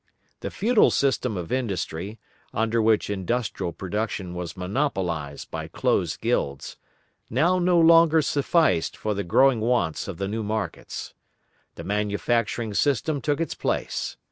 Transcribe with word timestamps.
The 0.39 0.49
feudal 0.49 0.89
system 0.89 1.37
of 1.37 1.51
industry, 1.51 2.17
under 2.55 2.81
which 2.81 3.07
industrial 3.07 3.71
production 3.71 4.33
was 4.33 4.57
monopolised 4.57 5.51
by 5.51 5.67
closed 5.67 6.21
guilds, 6.21 6.75
now 7.29 7.59
no 7.59 7.79
longer 7.79 8.23
sufficed 8.23 8.97
for 8.97 9.13
the 9.13 9.23
growing 9.23 9.59
wants 9.59 10.07
of 10.07 10.17
the 10.17 10.27
new 10.27 10.41
markets. 10.41 11.13
The 11.75 11.83
manufacturing 11.83 12.73
system 12.73 13.21
took 13.21 13.39
its 13.39 13.53
place. 13.53 14.17